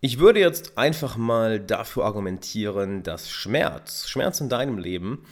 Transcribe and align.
Ich 0.00 0.20
würde 0.20 0.38
jetzt 0.38 0.78
einfach 0.78 1.16
mal 1.16 1.58
dafür 1.58 2.04
argumentieren, 2.04 3.02
dass 3.02 3.28
Schmerz, 3.28 4.06
Schmerz 4.06 4.40
in 4.40 4.48
deinem 4.48 4.78
Leben 4.78 5.26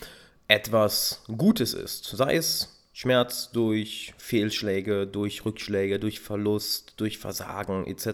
etwas 0.49 1.23
Gutes 1.29 1.73
ist. 1.73 2.07
Sei 2.07 2.35
es 2.35 2.83
Schmerz 2.93 3.53
durch 3.53 4.13
Fehlschläge, 4.19 5.07
durch 5.07 5.45
Rückschläge, 5.45 6.01
durch 6.01 6.19
Verlust, 6.19 6.95
durch 6.97 7.19
Versagen 7.19 7.87
etc. 7.87 8.07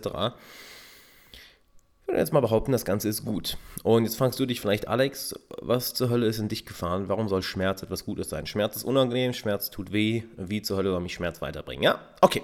Ich 2.02 2.08
würde 2.08 2.18
jetzt 2.18 2.34
mal 2.34 2.40
behaupten, 2.40 2.72
das 2.72 2.84
Ganze 2.84 3.08
ist 3.08 3.24
gut. 3.24 3.56
Und 3.82 4.04
jetzt 4.04 4.18
fragst 4.18 4.38
du 4.38 4.44
dich 4.44 4.60
vielleicht, 4.60 4.88
Alex, 4.88 5.34
was 5.62 5.94
zur 5.94 6.10
Hölle 6.10 6.26
ist 6.26 6.38
in 6.38 6.48
dich 6.48 6.66
gefahren? 6.66 7.08
Warum 7.08 7.30
soll 7.30 7.42
Schmerz 7.42 7.82
etwas 7.82 8.04
Gutes 8.04 8.28
sein? 8.28 8.44
Schmerz 8.44 8.76
ist 8.76 8.84
unangenehm, 8.84 9.32
Schmerz 9.32 9.70
tut 9.70 9.90
weh. 9.90 10.24
Wie 10.36 10.60
zur 10.60 10.76
Hölle 10.76 10.90
soll 10.90 11.00
mich 11.00 11.14
Schmerz 11.14 11.40
weiterbringen? 11.40 11.82
Ja, 11.82 11.98
okay. 12.20 12.42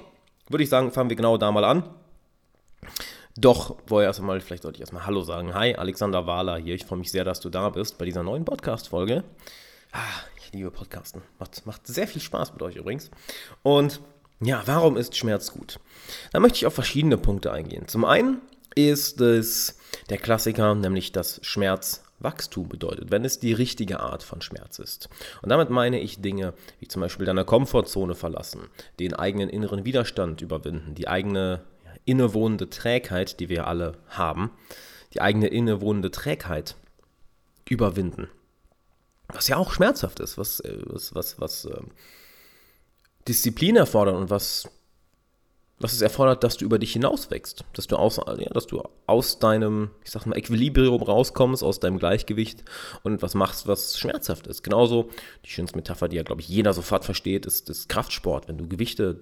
Würde 0.49 0.65
ich 0.65 0.71
sagen, 0.71 0.93
fangen 0.93 1.11
wir 1.11 1.17
genau 1.17 1.37
da 1.37 1.53
mal 1.53 1.65
an. 1.65 1.83
Doch, 3.41 3.77
vorher 3.87 4.09
erst 4.09 4.19
einmal, 4.19 4.41
vielleicht 4.41 4.65
sollte 4.65 4.79
ich 4.79 4.81
erstmal 4.81 5.07
Hallo 5.07 5.23
sagen. 5.23 5.55
Hi, 5.55 5.77
Alexander 5.77 6.27
Wahler 6.27 6.57
hier. 6.57 6.75
Ich 6.75 6.85
freue 6.85 6.99
mich 6.99 7.13
sehr, 7.13 7.23
dass 7.23 7.39
du 7.39 7.51
da 7.51 7.69
bist 7.69 7.97
bei 7.97 8.05
dieser 8.05 8.25
neuen 8.25 8.45
Podcast-Folge. 8.45 9.23
Ah, 9.93 9.99
ich 10.39 10.53
liebe 10.53 10.73
Podcasten. 10.73 11.23
Macht, 11.39 11.65
macht 11.65 11.87
sehr 11.87 12.09
viel 12.09 12.21
Spaß 12.21 12.53
mit 12.53 12.63
euch 12.63 12.75
übrigens. 12.75 13.13
Und 13.63 14.01
ja, 14.41 14.63
warum 14.67 14.97
ist 14.97 15.17
Schmerz 15.17 15.53
gut? 15.53 15.79
Da 16.33 16.41
möchte 16.41 16.57
ich 16.57 16.67
auf 16.67 16.75
verschiedene 16.75 17.17
Punkte 17.17 17.53
eingehen. 17.53 17.87
Zum 17.87 18.05
einen 18.05 18.41
ist 18.75 19.21
es 19.21 19.79
der 20.11 20.19
Klassiker, 20.19 20.75
nämlich 20.75 21.13
dass 21.13 21.39
Schmerz 21.45 22.03
Wachstum 22.19 22.69
bedeutet, 22.69 23.13
wenn 23.13 23.25
es 23.25 23.39
die 23.39 23.53
richtige 23.53 24.01
Art 24.01 24.25
von 24.25 24.43
Schmerz 24.43 24.81
ist. 24.81 25.09
Und 25.43 25.51
damit 25.51 25.71
meine 25.71 26.01
ich 26.01 26.21
Dinge 26.21 26.55
wie 26.81 26.89
zum 26.89 27.03
Beispiel 27.03 27.27
deine 27.27 27.45
Komfortzone 27.45 28.17
verlassen, 28.17 28.63
den 28.99 29.15
eigenen 29.15 29.49
inneren 29.49 29.85
Widerstand 29.85 30.41
überwinden, 30.41 30.97
die 30.97 31.07
eigene 31.07 31.63
innewohnende 32.05 32.71
Trägheit, 32.71 33.41
die 33.41 33.49
wir 33.49 33.67
alle 33.67 33.99
haben, 34.09 34.51
die 35.15 35.21
eigene 35.21 35.49
innewohnende 35.49 36.11
Trägheit 36.11 36.77
überwinden. 37.69 38.29
Was 39.29 39.49
ja 39.49 39.57
auch 39.57 39.73
schmerzhaft 39.73 40.21
ist, 40.21 40.39
was, 40.39 40.61
äh, 40.61 40.79
was, 40.85 41.15
was, 41.15 41.41
was 41.41 41.65
äh, 41.67 41.81
Disziplin 43.27 43.77
erfordert 43.77 44.17
und 44.17 44.31
was, 44.31 44.69
was 45.81 45.93
es 45.93 46.01
erfordert, 46.01 46.43
dass 46.43 46.57
du 46.57 46.65
über 46.65 46.79
dich 46.79 46.93
hinauswächst, 46.93 47.65
dass 47.75 47.87
du 47.87 47.97
aus, 47.97 48.17
ja, 48.17 48.49
dass 48.51 48.67
du 48.67 48.83
aus 49.07 49.39
deinem, 49.39 49.91
ich 50.03 50.11
sag 50.11 50.27
mal, 50.27 50.37
Equilibrium 50.37 51.03
rauskommst, 51.03 51.63
aus 51.63 51.79
deinem 51.79 51.99
Gleichgewicht 51.99 52.65
und 53.03 53.23
was 53.23 53.35
machst, 53.35 53.67
was 53.67 53.99
schmerzhaft 53.99 54.47
ist. 54.47 54.63
Genauso, 54.63 55.11
die 55.45 55.51
schönste 55.51 55.77
Metapher, 55.77 56.09
die 56.09 56.17
ja, 56.17 56.23
glaube 56.23 56.41
ich, 56.41 56.49
jeder 56.49 56.73
sofort 56.73 57.05
versteht, 57.05 57.47
ist 57.47 57.69
das 57.69 57.87
Kraftsport. 57.87 58.49
Wenn 58.49 58.59
du 58.59 58.67
Gewichte 58.67 59.21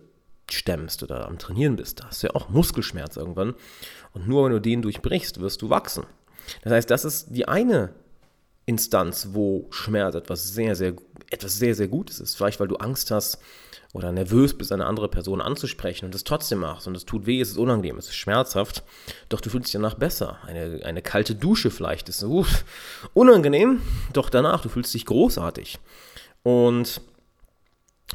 stemmst 0.50 1.02
oder 1.02 1.26
am 1.26 1.38
Trainieren 1.38 1.76
bist, 1.76 2.00
da 2.00 2.06
hast 2.08 2.22
du 2.22 2.28
ja 2.28 2.34
auch 2.34 2.48
Muskelschmerz 2.48 3.16
irgendwann. 3.16 3.54
Und 4.12 4.28
nur 4.28 4.44
wenn 4.44 4.52
du 4.52 4.60
den 4.60 4.82
durchbrichst, 4.82 5.40
wirst 5.40 5.62
du 5.62 5.70
wachsen. 5.70 6.04
Das 6.62 6.72
heißt, 6.72 6.90
das 6.90 7.04
ist 7.04 7.28
die 7.30 7.48
eine 7.48 7.90
Instanz, 8.66 9.28
wo 9.32 9.66
Schmerz 9.70 10.14
etwas 10.14 10.52
sehr, 10.54 10.74
sehr, 10.74 10.94
etwas 11.30 11.58
sehr, 11.58 11.74
sehr 11.74 11.88
Gutes 11.88 12.20
ist. 12.20 12.36
Vielleicht, 12.36 12.60
weil 12.60 12.68
du 12.68 12.76
Angst 12.76 13.10
hast 13.10 13.38
oder 13.92 14.12
nervös 14.12 14.56
bist, 14.58 14.72
eine 14.72 14.86
andere 14.86 15.08
Person 15.08 15.40
anzusprechen 15.40 16.04
und 16.04 16.14
es 16.14 16.24
trotzdem 16.24 16.58
machst 16.58 16.86
und 16.86 16.96
es 16.96 17.06
tut 17.06 17.26
weh, 17.26 17.40
es 17.40 17.50
ist 17.50 17.58
unangenehm, 17.58 17.96
es 17.96 18.06
ist 18.06 18.16
schmerzhaft, 18.16 18.82
doch 19.28 19.40
du 19.40 19.48
fühlst 19.48 19.68
dich 19.68 19.72
danach 19.72 19.94
besser. 19.94 20.38
Eine, 20.44 20.84
eine 20.84 21.00
kalte 21.00 21.34
Dusche 21.34 21.70
vielleicht 21.70 22.08
ist 22.08 22.18
so 22.18 22.44
unangenehm, 23.14 23.80
doch 24.12 24.28
danach, 24.28 24.60
du 24.62 24.68
fühlst 24.68 24.92
dich 24.92 25.06
großartig. 25.06 25.78
Und 26.42 27.00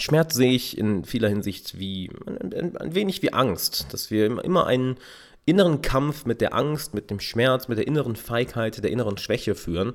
Schmerz 0.02 0.36
sehe 0.36 0.52
ich 0.52 0.78
in 0.78 1.06
vieler 1.06 1.30
Hinsicht 1.30 1.80
wie 1.80 2.10
ein, 2.26 2.76
ein, 2.78 2.96
wenig 2.96 3.22
wie 3.22 3.34
Angst, 3.34 3.88
dass 3.94 4.12
wir 4.12 4.44
immer 4.44 4.66
einen 4.68 4.98
inneren 5.46 5.82
Kampf 5.82 6.26
mit 6.26 6.40
der 6.40 6.54
Angst, 6.54 6.94
mit 6.94 7.10
dem 7.10 7.20
Schmerz, 7.20 7.68
mit 7.68 7.78
der 7.78 7.88
inneren 7.88 8.16
Feigheit, 8.16 8.84
der 8.84 8.92
inneren 8.92 9.18
Schwäche 9.18 9.56
führen. 9.56 9.94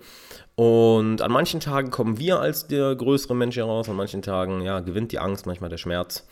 Und 0.55 1.23
an 1.23 1.31
manchen 1.31 1.61
Tagen 1.61 1.91
kommen 1.91 2.19
wir 2.19 2.41
als 2.41 2.67
der 2.67 2.95
größere 2.95 3.35
Mensch 3.35 3.57
heraus, 3.57 3.89
an 3.89 3.97
manchen 3.97 4.23
Tagen 4.23 4.63
ja, 4.63 4.81
gewinnt 4.81 5.13
die 5.13 5.19
Angst, 5.19 5.47
manchmal 5.47 5.71
der 5.71 5.79
Schmerz. 5.79 6.27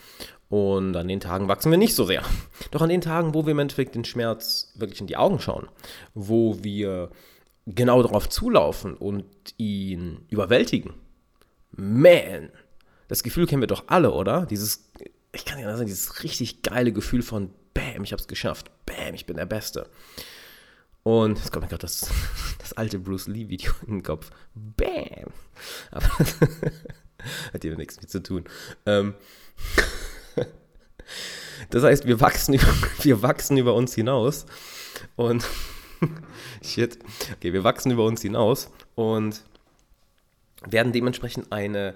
Und 0.49 0.97
an 0.97 1.09
den 1.09 1.21
Tagen 1.21 1.49
wachsen 1.49 1.71
wir 1.71 1.79
nicht 1.79 1.95
so 1.95 2.05
sehr. 2.05 2.23
Doch 2.71 2.83
an 2.83 2.89
den 2.89 3.01
Tagen, 3.01 3.35
wo 3.35 3.47
wir 3.47 3.53
im 3.53 3.59
Endeffekt 3.59 3.95
den 3.95 4.05
Schmerz 4.05 4.73
wirklich 4.75 5.01
in 5.01 5.07
die 5.07 5.17
Augen 5.17 5.41
schauen, 5.41 5.69
wo 6.15 6.63
wir 6.63 7.11
genau 7.67 8.03
darauf 8.03 8.29
zulaufen 8.29 8.95
und 8.95 9.25
ihn 9.57 10.27
überwältigen, 10.29 10.95
man, 11.71 12.51
das 13.15 13.23
Gefühl 13.23 13.47
kennen 13.47 13.63
wir 13.63 13.69
doch 13.69 13.85
alle, 13.87 14.11
oder? 14.11 14.45
Dieses, 14.45 14.91
ich 15.33 15.45
kann 15.45 15.61
ja 15.61 15.71
sagen, 15.71 15.87
dieses 15.87 16.25
richtig 16.25 16.63
geile 16.63 16.93
Gefühl 16.93 17.23
von 17.23 17.51
Bam, 17.73 18.03
ich 18.03 18.13
hab's 18.13 18.27
geschafft. 18.27 18.73
Bam, 18.87 19.15
ich 19.15 19.25
bin 19.25 19.37
der 19.37 19.47
Beste. 19.47 19.89
Und 21.05 21.39
es 21.39 21.53
kommt 21.53 21.63
mir 21.63 21.69
gerade 21.69 21.83
das, 21.83 22.11
das 22.59 22.73
alte 22.73 22.99
Bruce 22.99 23.29
Lee-Video 23.29 23.73
in 23.87 23.99
den 23.99 24.03
Kopf. 24.03 24.31
Bam! 24.55 25.31
Aber 25.93 26.07
hat 27.53 27.63
hier 27.63 27.77
nichts 27.77 28.01
mit 28.01 28.11
zu 28.11 28.21
tun. 28.21 28.47
Ähm, 28.85 29.15
das 31.71 31.85
heißt, 31.85 32.07
wir 32.07 32.21
wachsen, 32.21 32.55
über, 32.55 32.75
wir 33.03 33.23
wachsen 33.23 33.57
über 33.57 33.75
uns 33.75 33.95
hinaus. 33.95 34.45
Und 35.15 35.47
shit. 36.65 36.99
Okay, 37.37 37.53
wir 37.53 37.63
wachsen 37.63 37.93
über 37.93 38.07
uns 38.07 38.23
hinaus 38.23 38.73
und 38.97 39.45
werden 40.67 40.93
dementsprechend 40.93 41.53
eine 41.53 41.95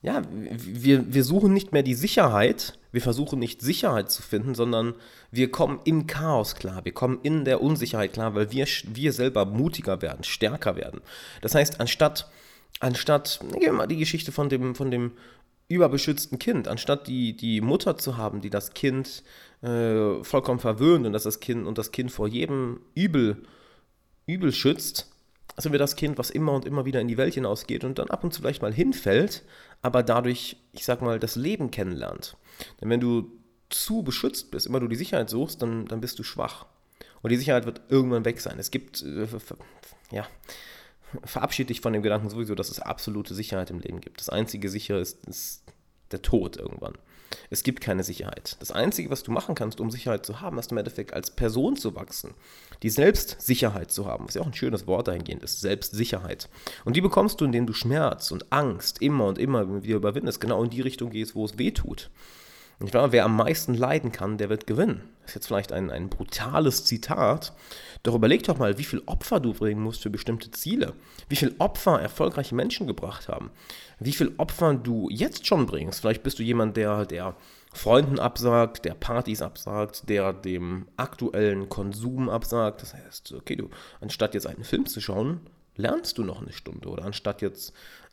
ja, 0.00 0.22
wir, 0.30 1.12
wir 1.12 1.24
suchen 1.24 1.52
nicht 1.52 1.72
mehr 1.72 1.82
die 1.82 1.94
Sicherheit, 1.94 2.78
wir 2.92 3.00
versuchen 3.00 3.38
nicht 3.38 3.60
Sicherheit 3.60 4.10
zu 4.10 4.22
finden, 4.22 4.54
sondern 4.54 4.94
wir 5.30 5.50
kommen 5.50 5.80
im 5.84 6.06
Chaos 6.06 6.54
klar, 6.54 6.84
wir 6.84 6.92
kommen 6.92 7.18
in 7.22 7.44
der 7.44 7.60
Unsicherheit 7.60 8.12
klar, 8.12 8.34
weil 8.34 8.52
wir, 8.52 8.66
wir 8.66 9.12
selber 9.12 9.44
mutiger 9.44 10.00
werden, 10.00 10.22
stärker 10.22 10.76
werden. 10.76 11.00
Das 11.42 11.54
heißt, 11.54 11.80
anstatt, 11.80 12.30
anstatt, 12.78 13.40
nehmen 13.42 13.60
wir 13.60 13.72
mal 13.72 13.86
die 13.88 13.96
Geschichte 13.96 14.30
von 14.30 14.48
dem, 14.48 14.74
von 14.74 14.90
dem 14.90 15.12
überbeschützten 15.68 16.38
Kind, 16.38 16.68
anstatt 16.68 17.08
die, 17.08 17.36
die 17.36 17.60
Mutter 17.60 17.98
zu 17.98 18.16
haben, 18.16 18.40
die 18.40 18.50
das 18.50 18.74
Kind 18.74 19.22
äh, 19.62 20.22
vollkommen 20.22 20.60
verwöhnt 20.60 21.06
und 21.06 21.12
dass 21.12 21.24
das 21.24 21.40
Kind 21.40 21.66
und 21.66 21.76
das 21.76 21.90
Kind 21.90 22.10
vor 22.10 22.28
jedem 22.28 22.80
Übel, 22.94 23.42
Übel 24.26 24.52
schützt, 24.52 25.10
sind 25.62 25.72
wir 25.72 25.78
das 25.78 25.96
Kind, 25.96 26.18
was 26.18 26.30
immer 26.30 26.52
und 26.52 26.64
immer 26.64 26.84
wieder 26.84 27.00
in 27.00 27.08
die 27.08 27.16
Welt 27.16 27.34
hinausgeht 27.34 27.84
und 27.84 27.98
dann 27.98 28.10
ab 28.10 28.24
und 28.24 28.32
zu 28.32 28.42
vielleicht 28.42 28.62
mal 28.62 28.72
hinfällt, 28.72 29.44
aber 29.82 30.02
dadurch, 30.02 30.56
ich 30.72 30.84
sag 30.84 31.02
mal, 31.02 31.18
das 31.18 31.36
Leben 31.36 31.70
kennenlernt. 31.70 32.36
Denn 32.80 32.90
wenn 32.90 33.00
du 33.00 33.30
zu 33.68 34.02
beschützt 34.02 34.50
bist, 34.50 34.66
immer 34.66 34.80
du 34.80 34.88
die 34.88 34.96
Sicherheit 34.96 35.30
suchst, 35.30 35.60
dann, 35.62 35.86
dann 35.86 36.00
bist 36.00 36.18
du 36.18 36.22
schwach. 36.22 36.66
Und 37.22 37.30
die 37.30 37.36
Sicherheit 37.36 37.66
wird 37.66 37.82
irgendwann 37.88 38.24
weg 38.24 38.40
sein. 38.40 38.58
Es 38.58 38.70
gibt, 38.70 39.02
äh, 39.02 39.26
ja, 40.10 40.26
verabschiede 41.24 41.68
dich 41.68 41.80
von 41.80 41.92
dem 41.92 42.02
Gedanken 42.02 42.30
sowieso, 42.30 42.54
dass 42.54 42.70
es 42.70 42.80
absolute 42.80 43.34
Sicherheit 43.34 43.70
im 43.70 43.80
Leben 43.80 44.00
gibt. 44.00 44.20
Das 44.20 44.28
einzige 44.28 44.68
sichere 44.68 45.00
ist, 45.00 45.26
ist 45.26 45.64
der 46.12 46.22
Tod 46.22 46.56
irgendwann. 46.56 46.94
Es 47.50 47.62
gibt 47.62 47.80
keine 47.80 48.04
Sicherheit. 48.04 48.56
Das 48.60 48.70
Einzige, 48.70 49.10
was 49.10 49.22
du 49.22 49.30
machen 49.30 49.54
kannst, 49.54 49.80
um 49.80 49.90
Sicherheit 49.90 50.24
zu 50.24 50.40
haben, 50.40 50.58
ist 50.58 50.72
im 50.72 50.78
Endeffekt 50.78 51.12
als 51.12 51.30
Person 51.30 51.76
zu 51.76 51.94
wachsen. 51.94 52.34
Die 52.82 52.90
Selbstsicherheit 52.90 53.90
zu 53.90 54.06
haben, 54.06 54.26
was 54.26 54.34
ja 54.34 54.42
auch 54.42 54.46
ein 54.46 54.54
schönes 54.54 54.86
Wort 54.86 55.08
dahingehend 55.08 55.42
ist, 55.42 55.60
Selbstsicherheit. 55.60 56.48
Und 56.84 56.96
die 56.96 57.00
bekommst 57.00 57.40
du, 57.40 57.44
indem 57.44 57.66
du 57.66 57.72
Schmerz 57.72 58.30
und 58.30 58.52
Angst 58.52 59.02
immer 59.02 59.26
und 59.26 59.38
immer 59.38 59.82
wieder 59.82 59.96
überwindest, 59.96 60.40
genau 60.40 60.62
in 60.62 60.70
die 60.70 60.80
Richtung 60.80 61.10
gehst, 61.10 61.34
wo 61.34 61.44
es 61.44 61.58
weh 61.58 61.70
tut. 61.70 62.10
Ich 62.84 62.92
glaube, 62.92 63.12
wer 63.12 63.24
am 63.24 63.36
meisten 63.36 63.74
leiden 63.74 64.12
kann, 64.12 64.38
der 64.38 64.50
wird 64.50 64.68
gewinnen. 64.68 65.02
Das 65.22 65.30
ist 65.30 65.34
jetzt 65.34 65.46
vielleicht 65.48 65.72
ein, 65.72 65.90
ein 65.90 66.08
brutales 66.08 66.84
Zitat, 66.84 67.52
doch 68.04 68.14
überleg 68.14 68.44
doch 68.44 68.58
mal, 68.58 68.78
wie 68.78 68.84
viel 68.84 69.02
Opfer 69.06 69.40
du 69.40 69.52
bringen 69.52 69.82
musst 69.82 70.02
für 70.02 70.10
bestimmte 70.10 70.52
Ziele. 70.52 70.94
Wie 71.28 71.36
viel 71.36 71.54
Opfer 71.58 72.00
erfolgreiche 72.00 72.54
Menschen 72.54 72.86
gebracht 72.86 73.28
haben. 73.28 73.50
Wie 73.98 74.12
viel 74.12 74.32
Opfer 74.38 74.74
du 74.74 75.08
jetzt 75.10 75.46
schon 75.46 75.66
bringst. 75.66 76.00
Vielleicht 76.00 76.22
bist 76.22 76.38
du 76.38 76.44
jemand, 76.44 76.76
der, 76.76 77.04
der 77.04 77.34
Freunden 77.72 78.20
absagt, 78.20 78.84
der 78.84 78.94
Partys 78.94 79.42
absagt, 79.42 80.08
der 80.08 80.32
dem 80.32 80.86
aktuellen 80.96 81.68
Konsum 81.68 82.30
absagt. 82.30 82.82
Das 82.82 82.94
heißt, 82.94 83.32
okay, 83.32 83.56
du, 83.56 83.70
anstatt 84.00 84.34
jetzt 84.34 84.46
einen 84.46 84.64
Film 84.64 84.86
zu 84.86 85.00
schauen, 85.00 85.40
lernst 85.74 86.16
du 86.18 86.22
noch 86.22 86.40
eine 86.40 86.52
Stunde. 86.52 86.88
Oder 86.88 87.04
anstatt 87.04 87.42
jetzt 87.42 87.72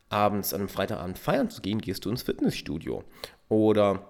abends 0.10 0.54
an 0.54 0.62
einem 0.62 0.70
Freitagabend 0.70 1.20
feiern 1.20 1.52
zu 1.52 1.62
gehen, 1.62 1.80
gehst 1.80 2.06
du 2.06 2.10
ins 2.10 2.24
Fitnessstudio. 2.24 3.04
Oder 3.48 4.08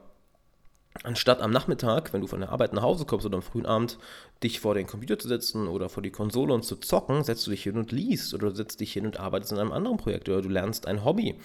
Anstatt 1.03 1.41
am 1.41 1.51
Nachmittag, 1.51 2.13
wenn 2.13 2.21
du 2.21 2.27
von 2.27 2.39
der 2.39 2.51
Arbeit 2.51 2.73
nach 2.73 2.81
Hause 2.81 3.05
kommst 3.05 3.25
oder 3.25 3.35
am 3.35 3.43
frühen 3.43 3.65
Abend, 3.65 3.97
dich 4.43 4.59
vor 4.59 4.75
den 4.75 4.87
Computer 4.87 5.19
zu 5.19 5.27
setzen 5.27 5.67
oder 5.67 5.89
vor 5.89 6.01
die 6.01 6.09
Konsole 6.09 6.53
und 6.53 6.63
zu 6.63 6.77
zocken, 6.77 7.23
setzt 7.23 7.45
du 7.45 7.51
dich 7.51 7.63
hin 7.63 7.77
und 7.77 7.91
liest 7.91 8.33
oder 8.33 8.55
setzt 8.55 8.79
dich 8.79 8.93
hin 8.93 9.05
und 9.05 9.19
arbeitest 9.19 9.51
in 9.51 9.59
einem 9.59 9.73
anderen 9.73 9.97
Projekt 9.97 10.29
oder 10.29 10.41
du 10.41 10.49
lernst 10.49 10.87
ein 10.87 11.03
Hobby. 11.03 11.35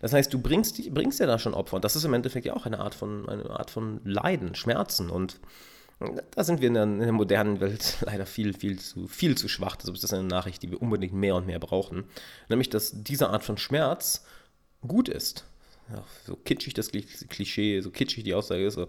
Das 0.00 0.12
heißt, 0.12 0.32
du 0.32 0.40
bringst, 0.40 0.94
bringst 0.94 1.18
ja 1.18 1.26
da 1.26 1.38
schon 1.38 1.54
Opfer 1.54 1.76
und 1.76 1.84
das 1.84 1.96
ist 1.96 2.04
im 2.04 2.14
Endeffekt 2.14 2.46
ja 2.46 2.54
auch 2.54 2.64
eine 2.64 2.78
Art 2.78 2.94
von, 2.94 3.28
eine 3.28 3.50
Art 3.50 3.70
von 3.70 4.00
Leiden, 4.04 4.54
Schmerzen 4.54 5.10
und 5.10 5.40
da 6.34 6.42
sind 6.42 6.60
wir 6.60 6.68
in 6.68 6.74
der, 6.74 6.84
in 6.84 6.98
der 7.00 7.12
modernen 7.12 7.60
Welt 7.60 7.98
leider 8.06 8.26
viel, 8.26 8.54
viel 8.54 8.78
zu, 8.78 9.08
viel 9.08 9.36
zu 9.36 9.48
schwach. 9.48 9.76
Deshalb 9.76 9.94
ist 9.94 10.04
das 10.04 10.12
eine 10.12 10.24
Nachricht, 10.24 10.62
die 10.62 10.70
wir 10.70 10.80
unbedingt 10.80 11.12
mehr 11.12 11.34
und 11.36 11.46
mehr 11.46 11.60
brauchen. 11.60 12.04
Nämlich, 12.48 12.70
dass 12.70 13.02
diese 13.02 13.30
Art 13.30 13.44
von 13.44 13.58
Schmerz 13.58 14.24
gut 14.86 15.08
ist 15.08 15.44
so 16.26 16.36
kitschig 16.36 16.74
das 16.74 16.90
Klischee, 16.90 17.80
so 17.80 17.90
kitschig 17.90 18.24
die 18.24 18.34
Aussage 18.34 18.66
ist, 18.66 18.74
so, 18.74 18.86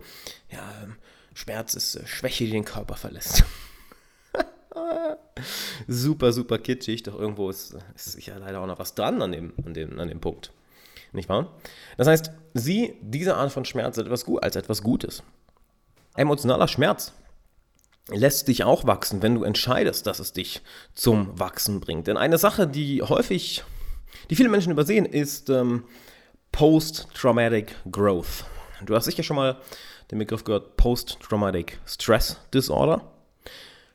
ja, 0.50 0.74
ähm, 0.84 0.96
Schmerz 1.34 1.74
ist 1.74 1.96
äh, 1.96 2.06
Schwäche, 2.06 2.46
die 2.46 2.52
den 2.52 2.66
Körper 2.66 2.96
verlässt. 2.96 3.44
super, 5.88 6.34
super 6.34 6.58
kitschig, 6.60 7.04
doch 7.04 7.20
irgendwo 7.20 7.50
ist, 7.50 7.76
ist 7.96 8.26
ja 8.26 8.38
leider 8.38 8.62
auch 8.62 8.68
noch 8.68 8.80
was 8.80 8.96
dran 8.96 9.22
an 9.22 9.32
dem, 9.32 9.54
an 9.66 9.74
dem, 9.74 10.00
an 10.00 10.08
dem 10.08 10.22
Punkt. 10.22 10.52
Nicht 11.12 11.30
wahr? 11.30 11.54
Das 11.98 12.08
heißt, 12.08 12.32
sieh 12.54 12.96
diese 13.02 13.36
Art 13.36 13.52
von 13.52 13.66
Schmerz 13.66 13.98
etwas, 13.98 14.26
als 14.42 14.56
etwas 14.56 14.82
Gutes. 14.82 15.24
Emotionaler 16.16 16.68
Schmerz 16.68 17.14
lässt 18.10 18.48
dich 18.48 18.64
auch 18.64 18.86
wachsen, 18.86 19.22
wenn 19.22 19.36
du 19.36 19.44
entscheidest, 19.44 20.08
dass 20.08 20.20
es 20.20 20.34
dich 20.34 20.62
zum 20.94 21.40
Wachsen 21.40 21.80
bringt. 21.80 22.08
Denn 22.08 22.18
eine 22.18 22.38
Sache, 22.38 22.68
die 22.68 23.02
häufig, 23.02 23.64
die 24.30 24.36
viele 24.36 24.50
Menschen 24.50 24.72
übersehen, 24.72 25.06
ist 25.06 25.50
ähm, 25.50 25.86
Post-Traumatic 26.54 27.76
Growth. 27.92 28.46
Du 28.86 28.96
hast 28.96 29.06
sicher 29.06 29.24
schon 29.24 29.38
mal 29.38 29.58
den 30.12 30.20
Begriff 30.20 30.44
gehört, 30.44 30.78
Post-Traumatic 30.78 31.80
Stress 31.84 32.40
Disorder. 32.54 33.02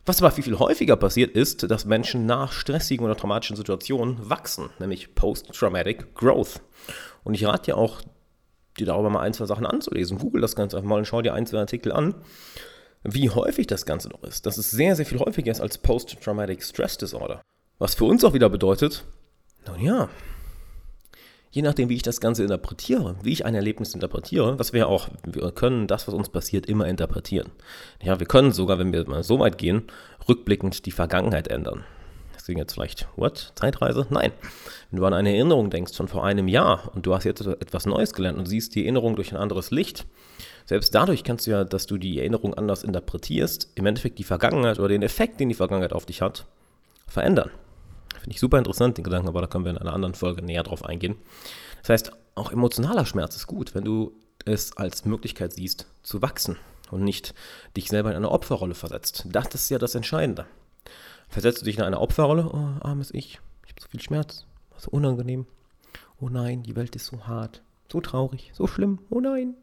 Was 0.05 0.20
aber 0.20 0.32
viel, 0.32 0.43
viel 0.43 0.58
häufiger 0.58 0.96
passiert, 0.96 1.37
ist, 1.37 1.70
dass 1.70 1.84
Menschen 1.84 2.26
nach 2.26 2.50
stressigen 2.50 3.06
oder 3.06 3.16
traumatischen 3.16 3.56
Situationen 3.56 4.28
wachsen, 4.28 4.70
nämlich 4.81 5.14
Post-Traumatic 5.14 6.16
Growth. 6.16 6.60
Und 7.22 7.34
ich 7.34 7.46
rate 7.46 7.66
dir 7.66 7.76
auch, 7.76 8.02
dir 8.76 8.87
darüber 8.87 9.11
mal 9.11 9.20
ein, 9.20 9.34
zwei 9.34 9.46
Sachen 9.46 9.64
anzulesen. 9.64 10.19
Google 10.19 10.40
das 10.43 10.56
Ganze 10.56 10.78
einfach 10.78 10.88
mal 10.88 10.99
und 10.99 11.06
schau 11.06 11.22
dir 11.22 11.34
ein, 11.34 11.46
zwei 11.46 11.58
Artikel 11.58 11.93
an, 11.93 12.16
wie 13.04 13.31
häufig 13.31 13.69
das 13.69 13.87
Ganze 13.87 14.08
noch 14.08 14.25
ist. 14.25 14.46
Dass 14.46 14.58
es 14.58 14.72
sehr, 14.72 14.96
sehr 14.96 15.06
viel 15.06 15.20
häufiger 15.20 15.52
ist 15.52 15.61
als 15.61 15.78
Post-Traumatic 15.78 16.64
Stress 16.64 16.99
Disorder. 16.99 17.40
Was 17.78 17.94
für 17.94 18.06
uns 18.06 18.25
auch 18.25 18.34
wieder 18.34 18.50
bedeutet, 18.50 19.04
nun 19.64 19.81
ja, 19.81 20.08
je 21.50 21.62
nachdem, 21.62 21.89
wie 21.89 21.97
ich 21.97 22.03
das 22.03 22.21
Ganze 22.21 22.43
interpretiere, 22.43 23.17
wie 23.23 23.33
ich 23.33 23.45
ein 23.45 23.55
Erlebnis 23.55 23.95
interpretiere, 23.95 24.59
was 24.59 24.73
wir 24.73 24.89
auch, 24.89 25.09
wir 25.25 25.50
können 25.53 25.87
das, 25.87 26.06
was 26.06 26.15
uns 26.15 26.29
passiert, 26.29 26.67
immer 26.67 26.87
interpretieren. 26.87 27.50
Ja, 28.03 28.19
wir 28.19 28.27
können 28.27 28.53
sogar, 28.53 28.79
wenn 28.79 28.93
wir 28.93 29.09
mal 29.09 29.23
so 29.23 29.39
weit 29.39 29.59
gehen, 29.59 29.85
rückblickend 30.29 30.87
die 30.87 30.91
Vergangenheit 30.91 31.49
ändern. 31.49 31.85
Das 32.35 32.45
klingt 32.45 32.61
jetzt 32.61 32.75
vielleicht, 32.75 33.09
what? 33.17 33.53
Zeitreise? 33.56 34.06
Nein. 34.11 34.33
Wenn 34.91 35.00
du 35.00 35.06
an 35.06 35.15
eine 35.15 35.35
Erinnerung 35.35 35.71
denkst 35.71 35.95
von 35.95 36.09
vor 36.09 36.25
einem 36.25 36.49
Jahr 36.49 36.91
und 36.95 37.05
du 37.05 37.15
hast 37.15 37.25
jetzt 37.25 37.47
etwas 37.47 37.87
Neues 37.87 38.12
gelernt 38.12 38.39
und 38.39 38.47
siehst 38.47 38.75
die 38.75 38.85
Erinnerung 38.85 39.17
durch 39.17 39.33
ein 39.33 39.39
anderes 39.39 39.71
Licht, 39.71 40.06
selbst 40.65 40.95
dadurch 40.95 41.25
kannst 41.25 41.47
du 41.47 41.50
ja, 41.53 41.65
dass 41.65 41.87
du 41.87 41.97
die 41.97 42.19
Erinnerung 42.19 42.55
anders 42.55 42.85
interpretierst, 42.85 43.73
im 43.75 43.87
Endeffekt 43.87 44.19
die 44.19 44.25
Vergangenheit 44.25 44.79
oder 44.79 44.89
den 44.89 45.03
Effekt, 45.03 45.41
den 45.41 45.49
die 45.49 45.55
Vergangenheit 45.55 45.93
auf 45.93 46.06
dich 46.06 46.21
hat, 46.21 46.47
verändern. 47.06 47.50
Finde 48.19 48.35
ich 48.35 48.41
super 48.41 48.59
interessant, 48.59 48.99
den 48.99 49.05
Gedanken, 49.05 49.29
aber 49.29 49.41
da 49.41 49.47
können 49.47 49.65
wir 49.65 49.70
in 49.70 49.79
einer 49.79 49.93
anderen 49.93 50.15
Folge 50.15 50.43
näher 50.43 50.62
drauf 50.62 50.85
eingehen. 50.85 51.17
Das 51.82 51.91
heißt, 51.91 52.12
auch 52.35 52.53
emotionaler 52.53 53.06
Schmerz 53.06 53.37
ist 53.37 53.47
gut, 53.47 53.75
wenn 53.75 53.85
du 53.85 54.12
es 54.44 54.76
als 54.76 55.05
Möglichkeit 55.05 55.53
siehst, 55.53 55.87
zu 56.03 56.23
wachsen 56.23 56.56
und 56.91 57.03
nicht 57.03 57.35
dich 57.76 57.88
selber 57.88 58.11
in 58.11 58.17
eine 58.17 58.31
Opferrolle 58.31 58.75
versetzt. 58.75 59.25
Das 59.26 59.55
ist 59.55 59.69
ja 59.70 59.79
das 59.79 59.94
Entscheidende. 59.94 60.47
Versetzt 61.29 61.61
du 61.61 61.65
dich 61.67 61.79
in 61.79 61.85
eine 61.85 62.00
Opferrolle, 62.00 62.49
oh, 62.53 62.85
armes 62.85 63.12
Ich, 63.12 63.41
ich 63.65 63.73
habe 63.73 63.81
so 63.81 63.88
viel 63.88 64.00
Schmerz, 64.00 64.47
so 64.76 64.91
unangenehm. 64.91 65.47
Oh 66.21 66.29
nein, 66.29 66.62
die 66.62 66.75
Welt 66.75 66.97
ist 66.97 67.06
so 67.06 67.26
hart, 67.26 67.62
so 67.93 68.00
traurig, 68.00 68.50
so 68.55 68.67
schlimm, 68.67 68.99
oh 69.11 69.21
nein. 69.21 69.55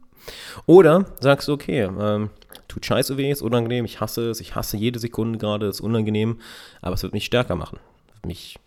Oder 0.64 1.04
sagst 1.20 1.48
du, 1.48 1.52
okay, 1.52 1.82
ähm, 1.82 2.30
tut 2.68 2.86
scheiße 2.86 3.16
weh, 3.18 3.30
ist 3.30 3.42
unangenehm, 3.42 3.84
ich 3.84 4.00
hasse 4.00 4.30
es, 4.30 4.40
ich 4.40 4.54
hasse 4.54 4.76
jede 4.76 4.98
Sekunde 4.98 5.38
gerade, 5.38 5.66
ist 5.66 5.80
unangenehm, 5.80 6.40
aber 6.80 6.94
es 6.94 7.02
wird 7.02 7.12
mich 7.12 7.26
stärker 7.26 7.56
machen 7.56 7.78
mich 8.26 8.58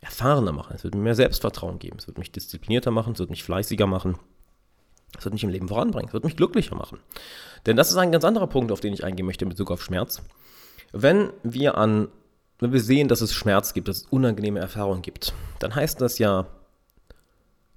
erfahrener 0.00 0.52
machen, 0.52 0.74
es 0.74 0.84
wird 0.84 0.94
mir 0.94 1.00
mehr 1.00 1.14
Selbstvertrauen 1.14 1.78
geben, 1.78 1.96
es 1.98 2.06
wird 2.06 2.18
mich 2.18 2.30
disziplinierter 2.30 2.90
machen, 2.90 3.14
es 3.14 3.18
wird 3.18 3.30
mich 3.30 3.42
fleißiger 3.42 3.86
machen, 3.86 4.18
es 5.18 5.24
wird 5.24 5.32
mich 5.32 5.44
im 5.44 5.50
Leben 5.50 5.68
voranbringen, 5.68 6.08
es 6.08 6.12
wird 6.12 6.24
mich 6.24 6.36
glücklicher 6.36 6.76
machen. 6.76 6.98
Denn 7.64 7.76
das 7.76 7.90
ist 7.90 7.96
ein 7.96 8.12
ganz 8.12 8.24
anderer 8.24 8.46
Punkt, 8.46 8.70
auf 8.70 8.80
den 8.80 8.92
ich 8.92 9.04
eingehen 9.04 9.26
möchte 9.26 9.44
in 9.44 9.48
Bezug 9.48 9.70
auf 9.70 9.82
Schmerz. 9.82 10.22
Wenn 10.92 11.32
wir 11.42 11.76
an, 11.76 12.08
wenn 12.58 12.72
wir 12.72 12.80
sehen, 12.80 13.08
dass 13.08 13.20
es 13.20 13.32
Schmerz 13.32 13.74
gibt, 13.74 13.88
dass 13.88 13.98
es 13.98 14.06
unangenehme 14.06 14.60
Erfahrungen 14.60 15.02
gibt, 15.02 15.34
dann 15.58 15.74
heißt 15.74 16.00
das 16.00 16.18
ja 16.18 16.46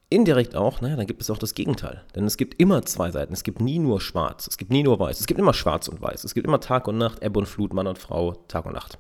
indirekt 0.10 0.56
auch, 0.56 0.82
naja, 0.82 0.96
dann 0.96 1.08
gibt 1.08 1.22
es 1.22 1.30
auch 1.30 1.38
das 1.38 1.54
Gegenteil. 1.54 2.04
Denn 2.16 2.26
es 2.26 2.38
gibt 2.38 2.60
immer 2.60 2.82
zwei 2.84 3.12
Seiten. 3.12 3.34
Es 3.34 3.44
gibt 3.44 3.62
nie 3.62 3.80
nur 3.80 4.02
schwarz, 4.02 4.48
es 4.48 4.58
gibt 4.58 4.72
nie 4.72 4.84
nur 4.84 5.00
weiß. 5.00 5.20
Es 5.20 5.28
gibt 5.28 5.40
immer 5.40 5.54
schwarz 5.54 5.88
und 5.88 6.02
weiß. 6.02 6.24
Es 6.24 6.34
gibt 6.34 6.48
immer 6.48 6.60
Tag 6.60 6.88
und 6.88 6.98
Nacht, 6.98 7.22
Ebbe 7.22 7.40
und 7.40 7.46
Flut, 7.46 7.74
Mann 7.74 7.88
und 7.88 8.00
Frau, 8.00 8.34
Tag 8.48 8.66
und 8.66 8.74
Nacht. 8.74 8.98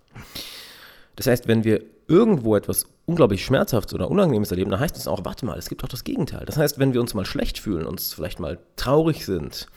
Das 1.19 1.27
heißt, 1.27 1.49
wenn 1.49 1.65
wir 1.65 1.81
irgendwo 2.07 2.55
etwas 2.55 2.85
unglaublich 3.05 3.43
Schmerzhaftes 3.43 3.93
oder 3.93 4.09
Unangenehmes 4.09 4.51
erleben, 4.51 4.71
dann 4.71 4.79
heißt 4.79 4.95
es 4.95 5.05
auch, 5.05 5.25
warte 5.25 5.45
mal, 5.45 5.57
es 5.57 5.67
gibt 5.67 5.83
auch 5.83 5.89
das 5.89 6.05
Gegenteil. 6.05 6.45
Das 6.45 6.55
heißt, 6.55 6.79
wenn 6.79 6.93
wir 6.93 7.01
uns 7.01 7.13
mal 7.13 7.25
schlecht 7.25 7.59
fühlen, 7.59 7.85
uns 7.85 8.13
vielleicht 8.13 8.39
mal 8.39 8.57
traurig 8.77 9.25
sind, 9.25 9.67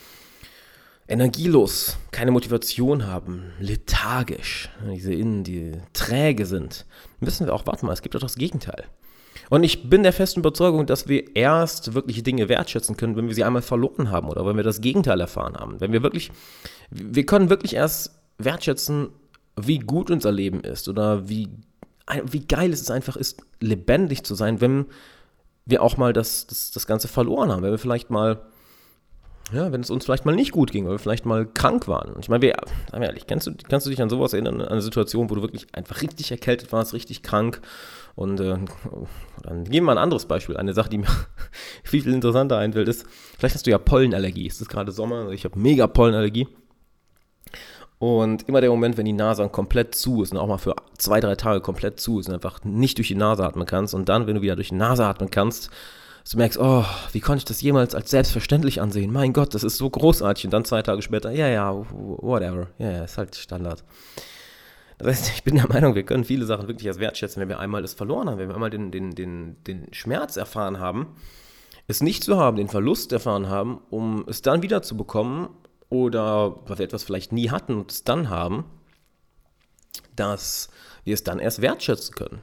energielos, 1.08 1.96
keine 2.12 2.30
Motivation 2.30 3.08
haben, 3.08 3.50
lethargisch, 3.58 4.70
diese 4.88 5.12
Innen, 5.12 5.42
die 5.42 5.72
träge 5.94 6.46
sind, 6.46 6.86
dann 7.18 7.26
wissen 7.26 7.44
wir 7.44 7.54
auch, 7.54 7.66
warte 7.66 7.86
mal, 7.86 7.92
es 7.92 8.02
gibt 8.02 8.14
auch 8.14 8.20
das 8.20 8.36
Gegenteil. 8.36 8.84
Und 9.50 9.64
ich 9.64 9.90
bin 9.90 10.04
der 10.04 10.12
festen 10.12 10.40
Überzeugung, 10.40 10.86
dass 10.86 11.08
wir 11.08 11.34
erst 11.34 11.92
wirkliche 11.92 12.22
Dinge 12.22 12.48
wertschätzen 12.48 12.96
können, 12.96 13.16
wenn 13.16 13.26
wir 13.26 13.34
sie 13.34 13.42
einmal 13.42 13.62
verloren 13.62 14.12
haben 14.12 14.28
oder 14.28 14.46
wenn 14.46 14.54
wir 14.54 14.62
das 14.62 14.80
Gegenteil 14.80 15.18
erfahren 15.20 15.56
haben. 15.56 15.80
Wenn 15.80 15.92
wir 15.92 16.04
wirklich, 16.04 16.30
wir 16.92 17.26
können 17.26 17.50
wirklich 17.50 17.74
erst 17.74 18.12
wertschätzen, 18.38 19.08
wie 19.56 19.78
gut 19.78 20.10
unser 20.10 20.32
Leben 20.32 20.60
ist 20.60 20.88
oder 20.88 21.28
wie, 21.28 21.48
wie 22.24 22.46
geil 22.46 22.72
es 22.72 22.90
einfach 22.90 23.16
ist, 23.16 23.42
lebendig 23.60 24.24
zu 24.24 24.34
sein, 24.34 24.60
wenn 24.60 24.86
wir 25.64 25.82
auch 25.82 25.96
mal 25.96 26.12
das, 26.12 26.46
das, 26.46 26.70
das 26.70 26.86
Ganze 26.86 27.08
verloren 27.08 27.50
haben, 27.50 27.62
wenn 27.62 27.70
wir 27.70 27.78
vielleicht 27.78 28.10
mal, 28.10 28.42
ja, 29.52 29.70
wenn 29.70 29.80
es 29.80 29.90
uns 29.90 30.04
vielleicht 30.04 30.24
mal 30.24 30.34
nicht 30.34 30.52
gut 30.52 30.72
ging, 30.72 30.86
weil 30.86 30.92
wir 30.92 30.98
vielleicht 30.98 31.26
mal 31.26 31.46
krank 31.46 31.86
waren. 31.86 32.12
Und 32.12 32.24
ich 32.24 32.28
meine, 32.28 32.42
wir, 32.42 32.54
sagen 32.90 33.02
wir 33.02 33.08
ehrlich, 33.08 33.26
kannst 33.26 33.46
du, 33.46 33.52
kannst 33.68 33.86
du 33.86 33.90
dich 33.90 34.02
an 34.02 34.10
sowas 34.10 34.32
erinnern, 34.32 34.60
an 34.60 34.68
eine 34.68 34.82
Situation, 34.82 35.30
wo 35.30 35.34
du 35.34 35.42
wirklich 35.42 35.66
einfach 35.72 36.02
richtig 36.02 36.30
erkältet 36.30 36.72
warst, 36.72 36.94
richtig 36.94 37.22
krank 37.22 37.60
und 38.14 38.40
äh, 38.40 38.56
dann 39.42 39.64
geben 39.64 39.86
wir 39.86 39.92
ein 39.92 39.98
anderes 39.98 40.26
Beispiel. 40.26 40.56
Eine 40.56 40.74
Sache, 40.74 40.90
die 40.90 40.98
mir 40.98 41.06
viel, 41.82 42.02
viel 42.02 42.14
interessanter 42.14 42.58
einfällt, 42.58 42.88
ist, 42.88 43.06
vielleicht 43.38 43.54
hast 43.54 43.66
du 43.66 43.70
ja 43.70 43.78
Pollenallergie. 43.78 44.46
Es 44.46 44.60
ist 44.60 44.68
gerade 44.68 44.92
Sommer, 44.92 45.30
ich 45.30 45.44
habe 45.44 45.58
mega 45.58 45.86
Pollenallergie. 45.86 46.48
Und 48.02 48.48
immer 48.48 48.60
der 48.60 48.70
Moment, 48.70 48.96
wenn 48.96 49.04
die 49.04 49.12
Nase 49.12 49.42
dann 49.42 49.52
komplett 49.52 49.94
zu 49.94 50.24
ist 50.24 50.32
und 50.32 50.38
auch 50.38 50.48
mal 50.48 50.58
für 50.58 50.74
zwei, 50.98 51.20
drei 51.20 51.36
Tage 51.36 51.60
komplett 51.60 52.00
zu 52.00 52.18
ist 52.18 52.28
und 52.28 52.34
einfach 52.34 52.64
nicht 52.64 52.98
durch 52.98 53.06
die 53.06 53.14
Nase 53.14 53.44
atmen 53.44 53.64
kannst 53.64 53.94
und 53.94 54.08
dann, 54.08 54.26
wenn 54.26 54.34
du 54.34 54.42
wieder 54.42 54.56
durch 54.56 54.70
die 54.70 54.74
Nase 54.74 55.06
atmen 55.06 55.30
kannst, 55.30 55.70
du 56.28 56.36
merkst, 56.36 56.58
oh, 56.58 56.84
wie 57.12 57.20
konnte 57.20 57.38
ich 57.38 57.44
das 57.44 57.62
jemals 57.62 57.94
als 57.94 58.10
selbstverständlich 58.10 58.80
ansehen? 58.80 59.12
Mein 59.12 59.32
Gott, 59.32 59.54
das 59.54 59.62
ist 59.62 59.76
so 59.76 59.88
großartig. 59.88 60.46
Und 60.46 60.50
dann 60.50 60.64
zwei 60.64 60.82
Tage 60.82 61.00
später, 61.00 61.30
ja, 61.30 61.46
ja, 61.46 61.72
whatever. 61.92 62.70
Ja, 62.78 62.90
ja, 62.90 63.04
ist 63.04 63.18
halt 63.18 63.36
Standard. 63.36 63.84
Das 64.98 65.06
heißt, 65.06 65.30
ich 65.36 65.44
bin 65.44 65.54
der 65.54 65.68
Meinung, 65.68 65.94
wir 65.94 66.02
können 66.02 66.24
viele 66.24 66.44
Sachen 66.44 66.66
wirklich 66.66 66.88
als 66.88 66.98
wertschätzen, 66.98 67.40
wenn 67.40 67.48
wir 67.48 67.60
einmal 67.60 67.82
das 67.82 67.94
verloren 67.94 68.28
haben, 68.28 68.38
wenn 68.38 68.48
wir 68.48 68.56
einmal 68.56 68.70
den, 68.70 68.90
den, 68.90 69.14
den, 69.14 69.62
den 69.62 69.94
Schmerz 69.94 70.36
erfahren 70.36 70.80
haben, 70.80 71.14
es 71.86 72.02
nicht 72.02 72.24
zu 72.24 72.36
haben, 72.36 72.56
den 72.56 72.68
Verlust 72.68 73.12
erfahren 73.12 73.48
haben, 73.48 73.80
um 73.90 74.24
es 74.26 74.42
dann 74.42 74.62
wieder 74.62 74.82
zu 74.82 74.96
bekommen 74.96 75.50
oder 75.92 76.56
weil 76.66 76.78
wir 76.78 76.86
etwas 76.86 77.04
vielleicht 77.04 77.32
nie 77.32 77.50
hatten 77.50 77.74
und 77.74 77.92
es 77.92 78.02
dann 78.02 78.30
haben, 78.30 78.64
dass 80.16 80.70
wir 81.04 81.12
es 81.12 81.22
dann 81.22 81.38
erst 81.38 81.60
wertschätzen 81.60 82.14
können. 82.14 82.40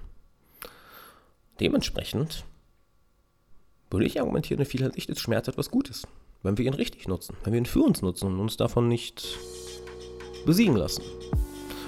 Dementsprechend 1.60 2.46
würde 3.90 4.06
ich 4.06 4.22
argumentieren, 4.22 4.62
in 4.62 4.68
vieler 4.68 4.92
Sicht 4.92 5.10
ist 5.10 5.20
Schmerz 5.20 5.48
etwas 5.48 5.72
Gutes, 5.72 6.08
wenn 6.44 6.60
wir 6.60 6.66
ihn 6.66 6.76
richtig 6.76 7.08
nutzen, 7.08 7.36
wenn 7.44 7.54
wir 7.54 7.58
ihn 7.58 7.66
für 7.66 7.82
uns 7.82 8.04
nutzen 8.04 8.28
und 8.28 8.40
uns 8.40 8.56
davon 8.56 8.88
nicht 8.88 9.36
besiegen 10.46 10.76
lassen. 10.76 11.02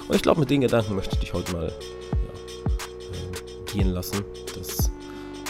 Und 0.08 0.16
ich 0.16 0.22
glaube, 0.22 0.40
mit 0.40 0.50
den 0.50 0.62
Gedanken 0.62 0.96
möchte 0.96 1.14
ich 1.14 1.20
dich 1.20 1.32
heute 1.32 1.52
mal 1.52 1.68
ja, 1.68 3.72
gehen 3.72 3.92
lassen, 3.92 4.24
dass 4.56 4.90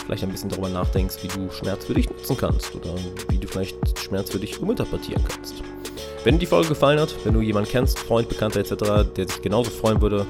vielleicht 0.04 0.24
ein 0.24 0.30
bisschen 0.30 0.50
darüber 0.50 0.68
nachdenkst, 0.68 1.22
wie 1.22 1.28
du 1.28 1.50
Schmerz 1.50 1.86
für 1.86 1.94
dich 1.94 2.10
nutzen 2.10 2.36
kannst 2.36 2.74
oder 2.74 2.94
wie 3.30 3.38
du 3.38 3.48
vielleicht 3.48 3.98
Schmerz 3.98 4.30
für 4.30 4.38
dich 4.38 4.60
uminterpretieren 4.60 5.24
kannst. 5.24 5.62
Wenn 6.24 6.34
dir 6.34 6.40
die 6.40 6.46
Folge 6.46 6.68
gefallen 6.68 7.00
hat, 7.00 7.14
wenn 7.24 7.34
du 7.34 7.40
jemanden 7.40 7.68
kennst, 7.68 7.98
Freund, 7.98 8.28
Bekannter 8.28 8.60
etc., 8.60 8.74
der 9.16 9.26
sich 9.28 9.42
genauso 9.42 9.70
freuen 9.70 10.00
würde, 10.00 10.24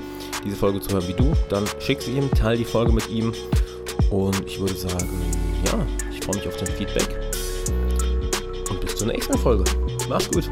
diese 0.45 0.57
Folge 0.57 0.81
zu 0.81 0.95
hören 0.95 1.07
wie 1.07 1.13
du, 1.13 1.33
dann 1.51 1.65
schick 1.81 2.01
sie 2.01 2.13
ihm, 2.13 2.31
teile 2.31 2.57
die 2.57 2.65
Folge 2.65 2.93
mit 2.93 3.11
ihm 3.11 3.35
und 4.11 4.43
ich 4.47 4.59
würde 4.59 4.75
sagen, 4.75 5.09
ja, 5.67 5.87
ich 6.11 6.25
freue 6.25 6.37
mich 6.37 6.49
auf 6.49 6.57
dein 6.57 6.69
Feedback 6.69 7.09
und 8.71 8.81
bis 8.81 8.97
zur 8.97 9.09
nächsten 9.09 9.37
Folge. 9.37 9.65
Mach's 10.09 10.31
gut. 10.31 10.51